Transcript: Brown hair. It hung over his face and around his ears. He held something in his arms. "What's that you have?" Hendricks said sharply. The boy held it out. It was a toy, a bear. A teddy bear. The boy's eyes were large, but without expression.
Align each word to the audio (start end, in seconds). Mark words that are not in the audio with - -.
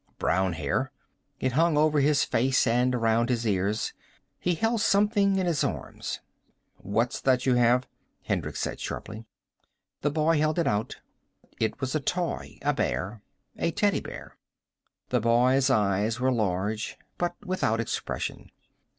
Brown 0.17 0.53
hair. 0.53 0.91
It 1.39 1.51
hung 1.51 1.77
over 1.77 1.99
his 1.99 2.23
face 2.25 2.65
and 2.65 2.95
around 2.95 3.29
his 3.29 3.45
ears. 3.45 3.93
He 4.39 4.55
held 4.55 4.81
something 4.81 5.35
in 5.35 5.45
his 5.45 5.63
arms. 5.63 6.21
"What's 6.77 7.21
that 7.21 7.45
you 7.45 7.53
have?" 7.53 7.87
Hendricks 8.23 8.59
said 8.61 8.79
sharply. 8.79 9.25
The 10.01 10.09
boy 10.09 10.39
held 10.39 10.57
it 10.57 10.65
out. 10.65 10.97
It 11.59 11.79
was 11.79 11.93
a 11.93 11.99
toy, 11.99 12.57
a 12.63 12.73
bear. 12.73 13.21
A 13.59 13.69
teddy 13.69 13.99
bear. 13.99 14.37
The 15.09 15.19
boy's 15.19 15.69
eyes 15.69 16.19
were 16.19 16.31
large, 16.31 16.97
but 17.19 17.35
without 17.45 17.79
expression. 17.79 18.49